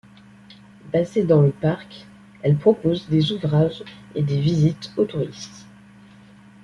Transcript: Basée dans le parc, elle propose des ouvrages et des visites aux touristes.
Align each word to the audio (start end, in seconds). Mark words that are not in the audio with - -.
Basée 0.91 1.23
dans 1.25 1.43
le 1.43 1.51
parc, 1.51 2.07
elle 2.41 2.57
propose 2.57 3.07
des 3.07 3.31
ouvrages 3.33 3.83
et 4.15 4.23
des 4.23 4.41
visites 4.41 4.91
aux 4.97 5.05
touristes. 5.05 5.67